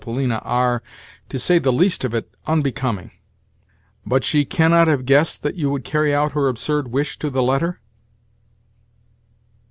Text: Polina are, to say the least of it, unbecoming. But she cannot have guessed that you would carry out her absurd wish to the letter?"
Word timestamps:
Polina 0.01 0.37
are, 0.39 0.81
to 1.29 1.37
say 1.37 1.59
the 1.59 1.71
least 1.71 2.03
of 2.03 2.15
it, 2.15 2.27
unbecoming. 2.47 3.11
But 4.03 4.23
she 4.23 4.45
cannot 4.45 4.87
have 4.87 5.05
guessed 5.05 5.43
that 5.43 5.53
you 5.57 5.69
would 5.69 5.83
carry 5.83 6.11
out 6.11 6.31
her 6.31 6.47
absurd 6.47 6.87
wish 6.87 7.19
to 7.19 7.29
the 7.29 7.43
letter?" 7.43 7.79